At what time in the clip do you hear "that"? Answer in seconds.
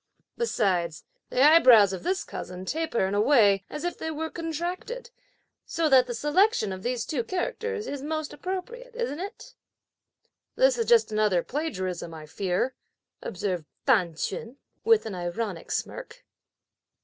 5.89-6.07